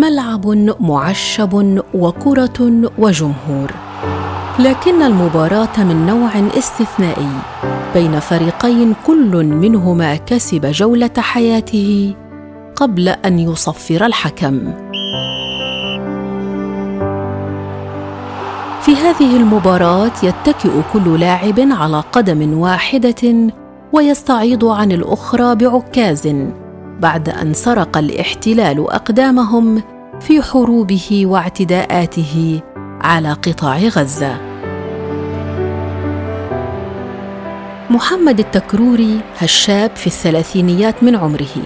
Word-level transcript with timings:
ملعب 0.00 0.46
معشب 0.80 1.80
وكرة 1.94 2.90
وجمهور. 2.98 3.72
لكن 4.58 5.02
المباراة 5.02 5.84
من 5.84 6.06
نوع 6.06 6.30
استثنائي 6.58 7.28
بين 7.94 8.20
فريقين 8.20 8.94
كل 9.06 9.44
منهما 9.44 10.16
كسب 10.16 10.66
جولة 10.66 11.10
حياته 11.18 12.14
قبل 12.76 13.08
أن 13.08 13.38
يصفر 13.38 14.06
الحكم. 14.06 14.72
في 18.82 18.94
هذه 18.94 19.36
المباراة 19.36 20.12
يتكئ 20.22 20.70
كل 20.92 21.20
لاعب 21.20 21.60
على 21.60 22.00
قدم 22.12 22.58
واحدة 22.58 23.52
ويستعيض 23.92 24.64
عن 24.64 24.92
الأخرى 24.92 25.54
بعكاز 25.54 26.28
بعد 27.00 27.28
أن 27.28 27.54
سرق 27.54 27.98
الاحتلال 27.98 28.90
أقدامهم 28.90 29.82
في 30.20 30.42
حروبه 30.42 31.22
واعتداءاته 31.26 32.60
على 33.00 33.32
قطاع 33.32 33.78
غزة. 33.78 34.36
محمد 37.90 38.38
التكروري 38.38 39.20
هالشاب 39.38 39.90
في 39.96 40.06
الثلاثينيات 40.06 41.02
من 41.02 41.16
عمره. 41.16 41.62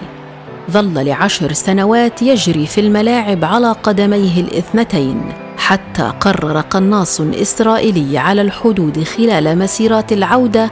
ظل 0.71 1.07
لعشر 1.07 1.53
سنوات 1.53 2.23
يجري 2.23 2.67
في 2.67 2.81
الملاعب 2.81 3.45
على 3.45 3.73
قدميه 3.73 4.41
الاثنتين 4.41 5.33
حتى 5.57 6.13
قرر 6.21 6.61
قناص 6.61 7.21
إسرائيلي 7.21 8.19
على 8.19 8.43
الحدود 8.43 9.05
خلال 9.05 9.59
مسيرات 9.59 10.13
العودة 10.13 10.71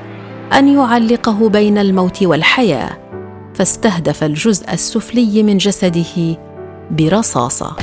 أن 0.53 0.69
يعلقه 0.69 1.49
بين 1.49 1.79
الموت 1.79 2.23
والحياة 2.23 2.91
فاستهدف 3.55 4.25
الجزء 4.25 4.73
السفلي 4.73 5.43
من 5.43 5.57
جسده 5.57 6.37
برصاصة. 6.91 7.77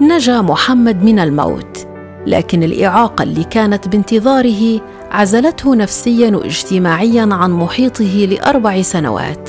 نجا 0.00 0.40
محمد 0.40 1.04
من 1.04 1.18
الموت 1.18 1.86
لكن 2.26 2.62
الإعاقة 2.62 3.22
اللي 3.22 3.44
كانت 3.44 3.88
بانتظاره 3.88 4.80
عزلته 5.10 5.74
نفسيا 5.76 6.36
واجتماعيا 6.36 7.28
عن 7.32 7.50
محيطه 7.50 8.26
لأربع 8.30 8.82
سنوات 8.82 9.48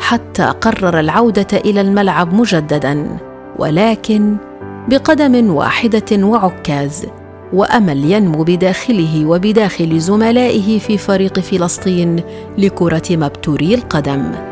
حتى 0.00 0.42
قرر 0.42 1.00
العودة 1.00 1.46
إلى 1.52 1.80
الملعب 1.80 2.34
مجددا 2.34 3.16
ولكن 3.58 4.36
بقدم 4.88 5.54
واحدة 5.54 6.26
وعكاز 6.26 7.06
وأمل 7.52 8.12
ينمو 8.12 8.44
بداخله 8.44 9.26
وبداخل 9.26 10.00
زملائه 10.00 10.78
في 10.78 10.98
فريق 10.98 11.40
فلسطين 11.40 12.22
لكرة 12.58 13.02
مبتوري 13.10 13.74
القدم. 13.74 14.49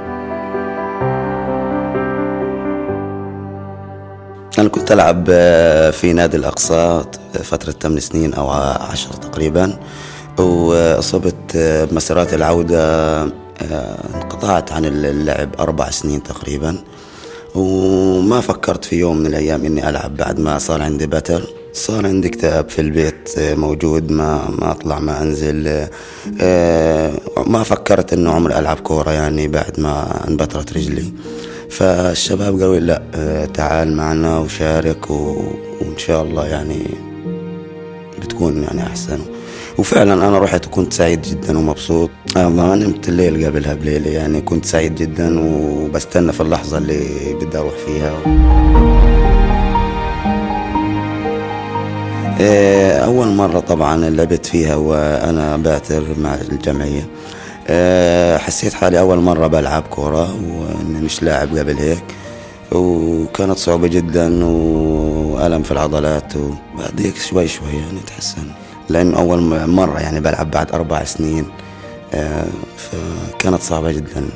أنا 4.58 4.68
كنت 4.68 4.92
ألعب 4.92 5.24
في 5.92 6.12
نادي 6.12 6.36
الأقصى 6.36 7.04
فترة 7.42 7.72
8 7.72 8.00
سنين 8.00 8.34
أو 8.34 8.50
10 8.50 9.16
تقريبا 9.16 9.78
وأصبت 10.38 11.56
بمسارات 11.90 12.34
العودة 12.34 13.22
انقطعت 14.14 14.72
عن 14.72 14.84
اللعب 14.84 15.50
أربع 15.60 15.90
سنين 15.90 16.22
تقريبا. 16.22 16.78
وما 17.54 18.40
فكرت 18.40 18.84
في 18.84 18.96
يوم 18.96 19.16
من 19.16 19.26
الأيام 19.26 19.64
إني 19.64 19.88
ألعب 19.88 20.16
بعد 20.16 20.40
ما 20.40 20.58
صار 20.58 20.82
عندي 20.82 21.06
بتر. 21.06 21.42
صار 21.72 22.06
عندي 22.06 22.28
اكتئاب 22.28 22.68
في 22.68 22.80
البيت 22.80 23.30
موجود 23.38 24.10
ما 24.10 24.50
ما 24.58 24.70
أطلع 24.70 24.98
ما 24.98 25.22
أنزل 25.22 25.86
ما 27.46 27.62
فكرت 27.62 28.12
إنه 28.12 28.30
عمري 28.30 28.58
ألعب 28.58 28.80
كورة 28.80 29.10
يعني 29.10 29.48
بعد 29.48 29.80
ما 29.80 30.24
انبترت 30.28 30.72
رجلي. 30.72 31.12
فالشباب 31.70 32.60
قالوا 32.60 32.78
لا 32.78 33.02
تعال 33.54 33.96
معنا 33.96 34.38
وشارك 34.38 35.10
وإن 35.10 35.94
شاء 35.96 36.22
الله 36.22 36.46
يعني 36.46 36.82
بتكون 38.22 38.62
يعني 38.62 38.82
أحسن. 38.82 39.18
وفعلا 39.78 40.14
أنا 40.28 40.38
رحت 40.38 40.66
وكنت 40.66 40.92
سعيد 40.92 41.22
جدا 41.22 41.58
ومبسوط. 41.58 42.10
ما 42.36 42.74
نمت 42.74 43.08
الليل 43.08 43.46
قبلها 43.46 43.74
بليله 43.74 44.10
يعني 44.10 44.40
كنت 44.40 44.64
سعيد 44.64 44.94
جدا 44.94 45.40
وبستنى 45.40 46.32
في 46.32 46.40
اللحظة 46.40 46.78
اللي 46.78 47.00
بدي 47.40 47.58
أروح 47.58 47.74
فيها. 47.86 48.12
أول 53.04 53.26
مرة 53.28 53.60
طبعا 53.60 54.10
لعبت 54.10 54.46
فيها 54.46 54.76
وأنا 54.76 55.56
باتر 55.56 56.02
مع 56.18 56.34
الجمعية. 56.34 57.06
حسيت 58.38 58.72
حالي 58.72 59.00
أول 59.00 59.18
مرة 59.18 59.46
بلعب 59.46 59.82
كورة 59.82 60.36
مش 61.08 61.22
لاعب 61.22 61.56
قبل 61.56 61.76
هيك 61.76 62.04
وكانت 62.72 63.58
صعوبة 63.58 63.88
جدا 63.88 64.44
وألم 64.44 65.62
في 65.62 65.72
العضلات 65.72 66.36
وبعد 66.36 67.00
هيك 67.00 67.16
شوي 67.16 67.48
شوي 67.48 67.72
يعني 67.72 68.00
تحسن. 68.06 68.42
لأنه 68.88 69.18
أول 69.18 69.40
مرة 69.68 69.98
يعني 70.00 70.20
بلعب 70.20 70.50
بعد 70.50 70.72
أربع 70.72 71.04
سنين 71.04 71.44
فكانت 72.76 73.62
صعبة 73.62 73.92
جدا. 73.92 74.28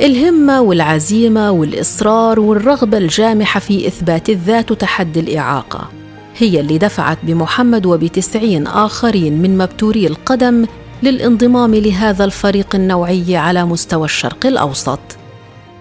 الهمة 0.00 0.60
والعزيمة 0.60 1.50
والإصرار 1.50 2.40
والرغبة 2.40 2.98
الجامحة 2.98 3.60
في 3.60 3.86
إثبات 3.86 4.28
الذات 4.30 4.70
وتحدي 4.70 5.20
الإعاقة 5.20 5.88
هي 6.36 6.60
اللي 6.60 6.78
دفعت 6.78 7.18
بمحمد 7.22 7.86
وبتسعين 7.86 8.66
آخرين 8.66 9.42
من 9.42 9.58
مبتوري 9.58 10.06
القدم 10.06 10.66
للانضمام 11.02 11.74
لهذا 11.74 12.24
الفريق 12.24 12.74
النوعي 12.74 13.36
على 13.36 13.64
مستوى 13.64 14.04
الشرق 14.04 14.46
الأوسط. 14.46 15.00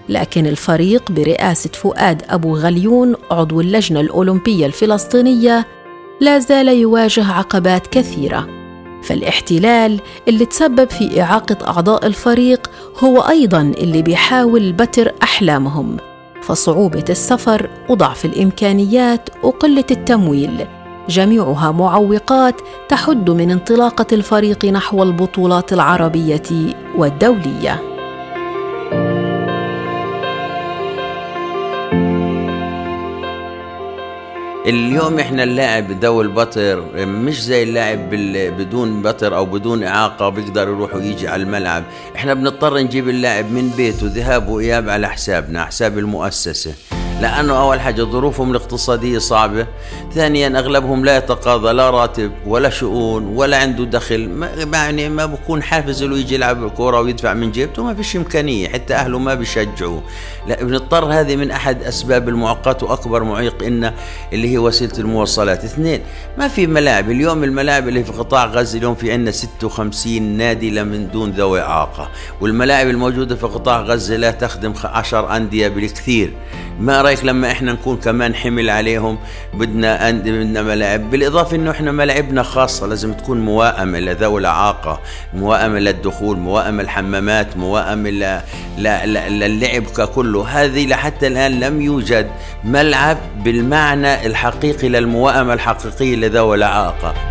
لكن 0.10 0.48
الفريق 0.48 1.12
برئاسة 1.12 1.70
فؤاد 1.70 2.22
أبو 2.30 2.58
غليون 2.58 3.16
عضو 3.32 3.62
اللجنة 3.62 4.00
الأولمبية 4.00 4.66
الفلسطينية 4.66 5.68
لا 6.22 6.40
زال 6.40 6.68
يواجه 6.68 7.32
عقبات 7.32 7.88
كثيرة. 7.88 8.48
فالاحتلال 9.04 10.00
اللي 10.28 10.46
تسبب 10.46 10.90
في 10.90 11.22
إعاقة 11.22 11.58
أعضاء 11.68 12.08
الفريق 12.08 12.72
هو 13.00 13.22
أيضا 13.22 13.62
اللي 13.62 14.02
بيحاول 14.02 14.72
بتر 14.72 15.14
أحلامهم 15.24 15.98
فصعوبة 16.42 17.06
السفر 17.10 17.70
وضعف 17.90 18.26
الإمكانيات 18.26 19.30
وقلة 19.44 19.86
التمويل. 19.92 20.68
جميعها 21.10 21.72
معوقات 21.72 22.62
تحد 22.90 23.30
من 23.30 23.52
انطلاقة 23.52 24.06
الفريق 24.12 24.66
نحو 24.66 25.04
البطولات 25.04 25.74
العربية 25.74 26.76
والدولية. 26.96 27.82
اليوم 34.66 35.20
إحنا 35.20 35.44
اللاعب 35.44 35.92
ذوي 35.92 36.24
البطر 36.24 36.84
مش 36.96 37.42
زي 37.44 37.64
اللاعب 37.64 38.10
بدون 38.60 39.02
بطر 39.02 39.36
أو 39.36 39.46
بدون 39.46 39.84
إعاقة 39.84 40.30
بيقدر 40.30 40.68
يروح 40.68 40.96
ويجي 40.96 41.28
على 41.28 41.44
الملعب. 41.44 41.84
إحنا 42.16 42.34
بنضطر 42.34 42.78
نجيب 42.78 43.10
اللاعب 43.10 43.52
من 43.52 43.70
بيته 43.78 44.08
ذهاب 44.08 44.50
وإياب 44.50 44.90
على 44.90 45.08
حسابنا 45.10 45.66
حساب 45.66 45.98
المؤسسة. 45.98 46.74
لأنه 47.22 47.62
أول 47.62 47.82
حاجة 47.82 48.04
ظروفهم 48.04 48.52
الاقتصادية 48.52 49.18
صعبة 49.18 49.68
ثانيا 50.14 50.60
أغلبهم 50.60 51.06
لا 51.06 51.18
يتقاضى 51.18 51.74
لا 51.74 51.90
راتب 51.90 52.32
ولا 52.46 52.70
شؤون 52.70 53.26
ولا 53.26 53.58
عنده 53.58 53.84
دخل 53.84 54.30
ما 54.30 54.78
يعني 54.78 55.10
ما 55.10 55.26
بكون 55.26 55.64
حافز 55.64 56.04
له 56.04 56.18
يجي 56.18 56.36
يلعب 56.36 56.70
كورة 56.70 57.00
ويدفع 57.00 57.34
من 57.34 57.52
جيبته 57.52 57.84
ما 57.84 57.94
فيش 57.94 58.16
إمكانية 58.16 58.70
حتى 58.70 58.94
أهله 58.94 59.20
ما 59.20 59.34
بيشجعوا 59.34 60.02
لا 60.48 60.64
بنضطر 60.64 61.06
هذه 61.06 61.36
من 61.36 61.52
أحد 61.52 61.84
أسباب 61.84 62.30
المعوقات 62.30 62.84
وأكبر 62.84 63.24
معيق 63.24 63.64
إن 63.64 63.94
اللي 64.34 64.54
هي 64.54 64.58
وسيلة 64.58 64.94
المواصلات. 65.00 65.64
اثنين 65.64 66.02
ما 66.38 66.48
في 66.48 66.68
ملاعب. 66.68 67.12
اليوم 67.12 67.44
الملاعب 67.44 67.88
اللي 67.88 68.04
في 68.04 68.12
قطاع 68.12 68.46
غزة 68.46 68.78
اليوم 68.78 68.96
في 68.96 69.12
عندنا 69.12 69.32
56 69.32 70.22
نادي 70.22 70.72
لمن 70.72 71.12
دون 71.12 71.32
ذوي 71.32 71.62
إعاقة. 71.62 72.10
والملاعب 72.42 72.88
الموجودة 72.88 73.36
في 73.36 73.46
قطاع 73.46 73.82
غزة 73.82 74.16
لا 74.16 74.32
تخدم 74.32 74.74
10 74.84 75.38
أندية 75.38 75.68
بالكثير. 75.68 76.34
ما 76.80 77.02
رأيك 77.12 77.26
لما 77.26 77.52
إحنا 77.52 77.74
نكون 77.74 77.98
كمان 77.98 78.36
حمل 78.36 78.70
عليهم 78.70 79.18
بدنا 79.54 80.12
بدنا 80.12 80.62
ملاعب 80.62 81.12
بالإضافة 81.12 81.56
إنه 81.56 81.72
إحنا 81.72 81.92
ملاعبنا 81.92 82.44
خاصة 82.44 82.88
لازم 82.88 83.14
تكون 83.14 83.40
موائمة 83.40 84.00
لذوي 84.00 84.40
الإعاقة 84.40 85.00
موائمة 85.34 85.80
للدخول 85.80 86.38
موائمة 86.38 86.84
الحمامات 86.84 87.58
موائمة. 87.58 88.42
للعب 88.78 89.84
ككله 89.84 90.48
هذه 90.48 90.88
لحتى 90.88 91.28
الآن 91.28 91.60
لم 91.60 91.82
يوجد 91.82 92.32
ملعب 92.64 93.18
بالمعنى 93.44 94.26
الحقيقي 94.26 94.90
للموائمة 94.90 95.54
الحقيقية 95.54 96.16
لذوي 96.16 96.56
الإعاقة 96.56 97.31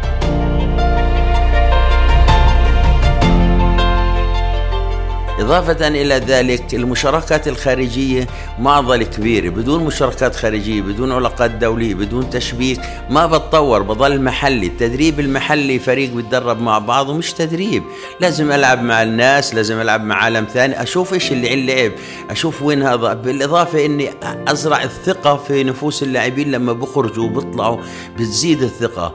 إضافة 5.51 5.89
إلى 5.89 6.15
ذلك 6.15 6.75
المشاركات 6.75 7.49
الخارجية 7.49 8.27
معضلة 8.59 9.05
كبيرة. 9.05 9.49
بدون 9.49 9.85
مشاركات 9.85 10.37
خارجية 10.37 10.83
بدون 10.83 11.13
علاقات 11.13 11.51
دولية 11.51 11.95
بدون 11.95 12.31
تشبيك 12.31 12.81
ما 13.09 13.27
بتطور. 13.27 13.83
بضل 13.83 14.21
محلي. 14.21 14.67
التدريب 14.67 15.21
المحلي 15.21 15.79
فريق 15.79 16.11
بتدرب 16.11 16.63
مع 16.63 16.79
بعض 16.79 17.09
ومش 17.09 17.33
تدريب. 17.33 17.83
لازم 18.21 18.53
ألعب 18.53 18.83
مع 18.83 19.03
الناس 19.03 19.55
لازم 19.55 19.81
ألعب 19.81 20.05
مع 20.05 20.15
عالم 20.15 20.45
ثاني. 20.45 20.83
أشوف 20.83 21.15
إيش 21.15 21.33
اللي 21.33 21.55
اللعب 21.55 21.93
أشوف 22.31 22.63
وين 22.63 22.83
هذا. 22.83 23.13
بالإضافة 23.13 23.87
إني 23.87 24.11
أزرع 24.49 24.83
الثقة 24.83 25.37
في 25.37 25.65
نفوس 25.65 26.03
اللاعبين 26.03 26.51
لما 26.51 26.73
بخرجوا 26.73 27.25
وبيطلعوا 27.25 27.79
بتزيد 28.19 28.63
الثقة. 28.63 29.15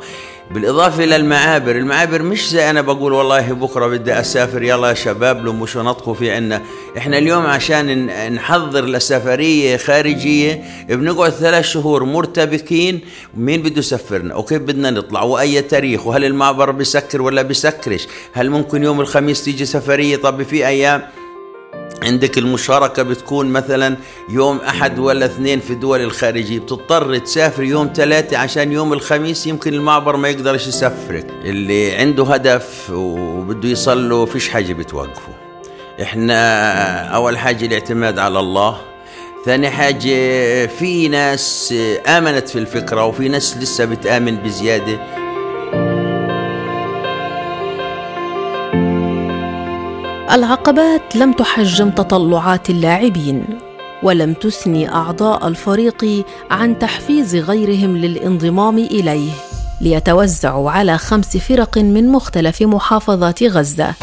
بالإضافة 0.51 1.03
إلى 1.03 1.15
المعابر 1.15 1.75
المعابر 1.75 2.21
مش 2.21 2.49
زي 2.49 2.69
أنا 2.69 2.81
بقول 2.81 3.13
والله 3.13 3.53
بكرة 3.53 3.87
بدي 3.87 4.19
أسافر 4.19 4.63
يلا 4.63 4.89
يا 4.89 4.93
شباب 4.93 5.45
لو 5.45 5.53
مش 5.53 5.77
نطقوا 5.77 6.13
في 6.13 6.31
عنا. 6.31 6.61
إحنا 6.97 7.17
اليوم 7.17 7.45
عشان 7.45 8.05
نحضر 8.33 8.85
لسفرية 8.85 9.77
خارجية 9.77 10.63
بنقعد 10.89 11.31
ثلاث 11.31 11.65
شهور 11.65 12.03
مرتبكين 12.03 12.99
مين 13.37 13.61
بده 13.61 13.79
يسفرنا؟ 13.79 14.35
وكيف 14.35 14.61
بدنا 14.61 14.89
نطلع؟ 14.89 15.21
وأي 15.23 15.61
تاريخ؟ 15.61 16.07
وهل 16.07 16.25
المعبر 16.25 16.71
بسكر 16.71 17.21
ولا 17.21 17.41
بسكرش؟ 17.41 18.07
هل 18.33 18.49
ممكن 18.49 18.83
يوم 18.83 19.01
الخميس 19.01 19.43
تيجي 19.43 19.65
سفرية؟ 19.65 20.15
طب 20.17 20.43
في 20.43 20.67
أيام؟ 20.67 21.01
عندك 22.03 22.37
المشاركة 22.37 23.03
بتكون 23.03 23.49
مثلا 23.49 23.97
يوم 24.29 24.57
أحد 24.57 24.99
ولا 24.99 25.25
اثنين 25.25 25.59
في 25.59 25.71
الدول 25.73 26.01
الخارجية 26.01 26.59
بتضطر 26.59 27.17
تسافر 27.17 27.63
يوم 27.63 27.91
ثلاثة 27.95 28.37
عشان 28.37 28.71
يوم 28.71 28.93
الخميس 28.93 29.47
يمكن 29.47 29.73
المعبر 29.73 30.17
ما 30.17 30.29
يقدرش 30.29 30.67
يسفرك 30.67 31.27
اللي 31.43 31.95
عنده 31.95 32.23
هدف 32.23 32.89
وبده 32.93 33.69
يصل 33.69 34.09
له 34.09 34.25
فيش 34.25 34.49
حاجة 34.49 34.73
بتوقفه. 34.73 35.33
إحنا 36.01 37.15
أول 37.15 37.37
حاجة 37.37 37.65
الاعتماد 37.65 38.19
على 38.19 38.39
الله. 38.39 38.77
ثاني 39.45 39.69
حاجة 39.69 40.65
في 40.65 41.07
ناس 41.07 41.73
آمنت 42.07 42.49
في 42.49 42.59
الفكرة 42.59 43.05
وفي 43.05 43.29
ناس 43.29 43.57
لسه 43.57 43.85
بتآمن 43.85 44.35
بزيادة. 44.35 45.24
العقبات 50.35 51.15
لم 51.15 51.33
تحجم 51.33 51.89
تطلعات 51.89 52.69
اللاعبين 52.69 53.45
ولم 54.03 54.33
تثني 54.33 54.93
أعضاء 54.93 55.47
الفريق 55.47 56.25
عن 56.51 56.79
تحفيز 56.79 57.35
غيرهم 57.35 57.97
للانضمام 57.97 58.77
إليه 58.77 59.31
ليتوزعوا 59.81 60.71
على 60.71 60.97
خمس 60.97 61.37
فرق 61.37 61.77
من 61.77 62.09
مختلف 62.09 62.61
محافظات 62.61 63.43
غزة. 63.43 63.93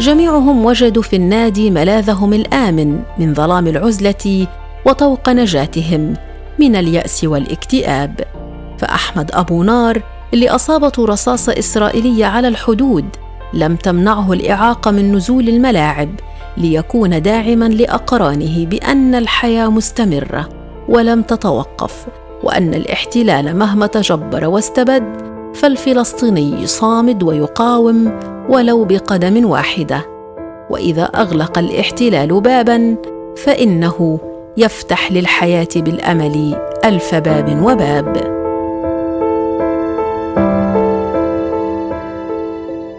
جميعهم 0.00 0.64
وجدوا 0.64 1.02
في 1.02 1.16
النادي 1.16 1.70
ملاذهم 1.70 2.32
الآمن 2.32 3.02
من 3.18 3.34
ظلام 3.34 3.66
العزلة 3.66 4.46
وطوق 4.86 5.28
نجاتهم 5.28 6.14
من 6.58 6.76
اليأس 6.76 7.24
والاكتئاب. 7.24 8.20
فأحمد 8.78 9.30
أبو 9.34 9.62
نار 9.62 10.02
اللي 10.34 10.48
أصابته 10.48 11.06
رصاصة 11.06 11.58
إسرائيلية 11.58 12.26
على 12.26 12.48
الحدود 12.48 13.27
لم 13.52 13.76
تمنعه 13.76 14.32
الإعاقة 14.32 14.90
من 14.90 15.12
نزول 15.12 15.48
الملاعب 15.48 16.08
ليكون 16.56 17.22
داعما 17.22 17.64
لأقرانه 17.64 18.66
بأن 18.66 19.14
الحياة 19.14 19.68
مستمرة 19.68 20.48
ولم 20.88 21.22
تتوقف 21.22 22.06
وأن 22.42 22.74
الاحتلال 22.74 23.56
مهما 23.56 23.86
تجبر 23.86 24.46
واستبد 24.46 25.28
فالفلسطيني 25.54 26.66
صامد 26.66 27.22
ويقاوم 27.22 28.12
ولو 28.48 28.84
بقدم 28.84 29.50
واحدة. 29.50 30.06
وإذا 30.70 31.02
أغلق 31.02 31.58
الاحتلال 31.58 32.40
بابا 32.40 32.96
فإنه 33.36 34.20
يفتح 34.56 35.12
للحياة 35.12 35.68
بالأمل 35.76 36.56
ألف 36.84 37.14
باب 37.14 37.62
وباب. 37.62 38.37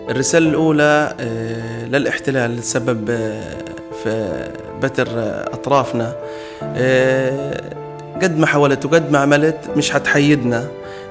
الرسالة 0.10 0.50
الأولى 0.50 1.16
آه، 1.20 1.86
للاحتلال 1.86 2.64
سبب 2.64 3.10
آه، 3.10 3.44
في 4.04 4.44
بتر 4.84 5.08
أطرافنا. 5.54 6.16
آه، 6.64 7.62
قد 8.22 8.38
ما 8.38 8.46
حاولت 8.46 8.86
وقد 8.86 9.12
ما 9.12 9.20
عملت 9.20 9.58
مش 9.78 9.92
حتحيدنا 9.92 10.68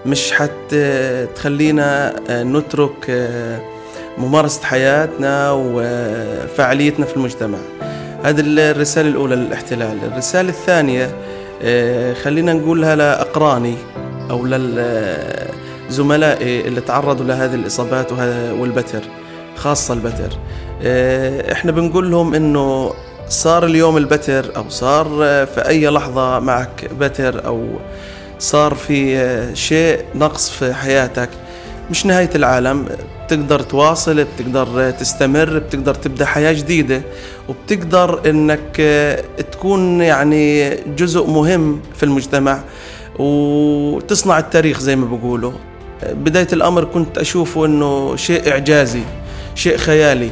مش 0.06 0.32
حتخلينا 0.32 2.14
نترك 2.30 3.28
ممارسة 4.18 4.64
حياتنا 4.64 5.50
وفعاليتنا 5.52 7.06
في 7.06 7.16
المجتمع. 7.16 7.58
هذه 8.24 8.40
الرسالة 8.46 9.08
الأولى 9.08 9.36
للاحتلال. 9.36 9.98
الرسالة 10.12 10.48
الثانية 10.48 11.10
خلينا 12.14 12.52
نقولها 12.52 12.96
لأقراني 12.96 13.74
أو 14.30 14.46
لل 14.46 14.78
زملائي 15.88 16.60
اللي 16.60 16.80
تعرضوا 16.80 17.24
لهذه 17.24 17.54
الإصابات 17.54 18.12
والبتر 18.52 19.02
خاصة 19.56 19.94
البتر. 19.94 20.38
آه، 20.82 21.52
إحنا 21.52 21.72
بنقول 21.72 22.10
لهم 22.10 22.34
إنه 22.34 22.92
صار 23.28 23.64
اليوم 23.66 23.96
البتر 23.96 24.56
أو 24.56 24.68
صار 24.68 25.06
في 25.46 25.68
أي 25.68 25.86
لحظة 25.88 26.38
معك 26.38 26.90
بتر 27.00 27.46
أو 27.46 27.66
صار 28.38 28.74
في 28.74 29.50
شيء 29.54 30.04
نقص 30.14 30.50
في 30.50 30.74
حياتك 30.74 31.28
مش 31.90 32.06
نهاية 32.06 32.30
العالم. 32.34 32.86
بتقدر 33.26 33.60
تواصل 33.60 34.24
بتقدر 34.24 34.90
تستمر 34.90 35.58
بتقدر 35.58 35.94
تبدأ 35.94 36.24
حياة 36.24 36.52
جديدة 36.52 37.02
وبتقدر 37.48 38.30
إنك 38.30 38.76
تكون 39.52 40.00
يعني 40.00 40.70
جزء 40.96 41.26
مهم 41.26 41.80
في 41.96 42.02
المجتمع 42.02 42.60
وتصنع 43.18 44.38
التاريخ 44.38 44.80
زي 44.80 44.96
ما 44.96 45.16
بقولوا 45.16 45.52
بداية 46.04 46.48
الأمر 46.52 46.84
كنت 46.84 47.18
أشوفه 47.18 47.66
أنه 47.66 48.16
شيء 48.16 48.50
إعجازي 48.52 49.02
شيء 49.54 49.76
خيالي 49.76 50.30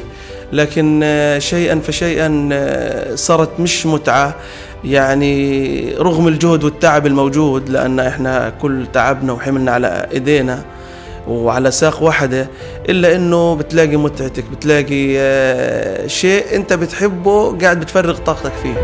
لكن 0.52 1.04
شيئا 1.38 1.80
فشيئا 1.80 2.50
صارت 3.14 3.60
مش 3.60 3.86
متعة 3.86 4.34
يعني 4.84 5.94
رغم 5.98 6.28
الجهد 6.28 6.64
والتعب 6.64 7.06
الموجود 7.06 7.68
لأن 7.68 8.00
إحنا 8.00 8.52
كل 8.62 8.86
تعبنا 8.92 9.32
وحملنا 9.32 9.72
على 9.72 10.06
إيدينا 10.12 10.64
وعلى 11.28 11.70
ساق 11.70 12.02
واحدة 12.02 12.48
إلا 12.88 13.16
إنه 13.16 13.54
بتلاقي 13.54 13.96
متعتك 13.96 14.44
بتلاقي 14.44 15.18
آه، 15.18 16.06
شيء 16.06 16.44
أنت 16.56 16.72
بتحبه 16.72 17.58
قاعد 17.58 17.80
بتفرغ 17.80 18.16
طاقتك 18.18 18.52
فيه. 18.62 18.74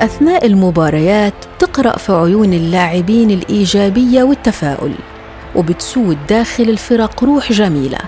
أثناء 0.00 0.46
المباريات 0.46 1.34
بتقرا 1.60 1.96
في 1.96 2.12
عيون 2.12 2.52
اللاعبين 2.52 3.30
الإيجابية 3.30 4.22
والتفاؤل 4.22 4.92
وبتسود 5.56 6.18
داخل 6.28 6.64
الفرق 6.64 7.24
روح 7.24 7.52
جميلة 7.52 7.98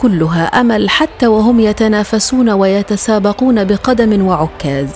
كلها 0.00 0.44
أمل 0.44 0.90
حتى 0.90 1.26
وهم 1.26 1.60
يتنافسون 1.60 2.50
ويتسابقون 2.50 3.64
بقدم 3.64 4.26
وعكاز 4.26 4.88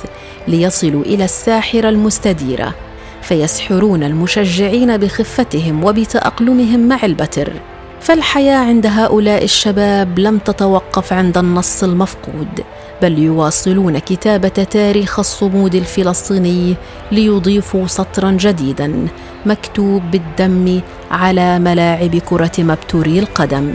ليصلوا 0.48 1.02
إلى 1.02 1.24
الساحرة 1.24 1.88
المستديرة 1.88 2.74
فيسحرون 3.22 4.02
المشجعين 4.02 4.96
بخفتهم 4.96 5.84
وبتأقلمهم 5.84 6.88
مع 6.88 6.98
البتر. 7.04 7.52
فالحياة 8.00 8.56
عند 8.56 8.86
هؤلاء 8.86 9.44
الشباب 9.44 10.18
لم 10.18 10.38
تتوقف 10.38 11.12
عند 11.12 11.38
النص 11.38 11.82
المفقود 11.84 12.64
بل 13.02 13.18
يواصلون 13.18 13.98
كتابة 13.98 14.48
تاريخ 14.48 15.18
الصمود 15.18 15.74
الفلسطيني 15.74 16.74
ليضيفوا 17.12 17.86
سطرا 17.86 18.30
جديدا 18.30 19.08
مكتوب 19.46 20.02
بالدم 20.10 20.80
على 21.10 21.58
ملاعب 21.58 22.16
كرة 22.16 22.52
مبتوري 22.58 23.18
القدم. 23.18 23.74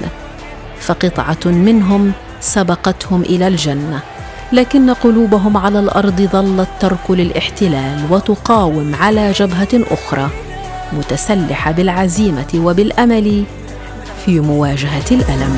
فقطعة 0.79 1.45
منهم 1.45 2.11
سبقتهم 2.39 3.21
إلى 3.21 3.47
الجنة 3.47 3.99
لكن 4.53 4.89
قلوبهم 4.89 5.57
على 5.57 5.79
الأرض 5.79 6.21
ظلت 6.21 6.67
ترك 6.79 7.11
للاحتلال 7.11 8.05
وتقاوم 8.09 8.95
على 8.95 9.31
جبهة 9.31 9.67
أخرى 9.91 10.29
متسلحة 10.93 11.71
بالعزيمة 11.71 12.47
وبالأمل 12.55 13.43
في 14.25 14.39
مواجهة 14.39 15.09
الألم. 15.11 15.55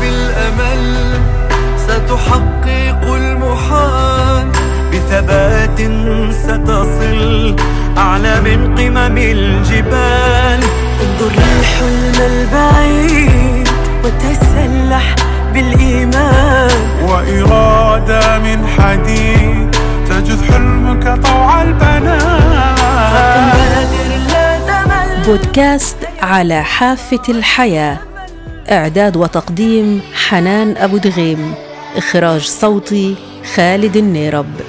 بالأمل 0.00 1.20
ستحقق 1.76 3.12
المحال. 3.14 4.46
بثبات 4.92 5.80
ستصل 6.32 7.56
أعلى 7.98 8.40
من 8.40 8.74
قمم 8.78 9.18
الجبال. 9.18 10.60
انظر 11.02 11.32
للحلم 11.32 12.18
البعيد 12.32 13.68
وتسلح 14.04 15.14
بالإيمان. 15.54 16.70
وإرادة 17.02 18.38
من 18.38 18.66
حديد 18.66 19.76
تجذ 20.08 20.52
حلمك 20.52 21.26
طوع 21.26 21.62
البنات 21.62 22.72
بودكاست 25.26 25.96
على 26.22 26.64
حافة 26.64 27.22
الحياة. 27.28 27.98
إعداد 28.70 29.16
وتقديم 29.16 30.00
حنان 30.28 30.76
أبو 30.76 30.96
دغيم. 30.96 31.54
إخراج 31.96 32.40
صوتي 32.40 33.16
خالد 33.54 33.96
النيرب. 33.96 34.60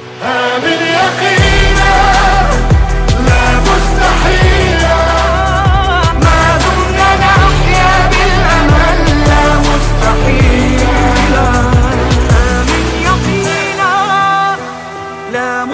لا 15.33 15.65